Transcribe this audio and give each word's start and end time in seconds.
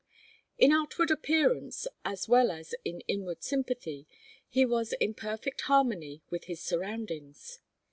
In 0.57 0.71
outward 0.71 1.11
appearance, 1.11 1.85
as 2.03 2.27
well 2.27 2.49
as 2.49 2.73
in 2.83 3.01
inward 3.01 3.43
sympathy, 3.43 4.07
he 4.49 4.65
was 4.65 4.93
in 4.93 5.13
perfect 5.13 5.61
harmony 5.61 6.23
with 6.31 6.45
his 6.45 6.59
surroundings. 6.59 7.59